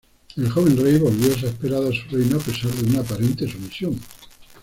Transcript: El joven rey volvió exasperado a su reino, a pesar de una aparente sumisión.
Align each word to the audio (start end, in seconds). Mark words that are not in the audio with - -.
El 0.35 0.49
joven 0.49 0.75
rey 0.83 0.97
volvió 0.97 1.27
exasperado 1.31 1.87
a 1.89 1.93
su 1.93 2.09
reino, 2.17 2.37
a 2.37 2.39
pesar 2.39 2.71
de 2.71 2.89
una 2.89 3.01
aparente 3.01 3.47
sumisión. 3.47 3.99